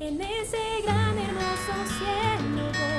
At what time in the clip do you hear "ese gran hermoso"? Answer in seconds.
0.20-1.72